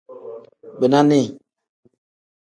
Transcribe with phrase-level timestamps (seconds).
[0.79, 1.27] Bina nii.